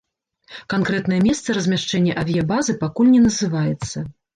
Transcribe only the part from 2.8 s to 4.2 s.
пакуль не называецца.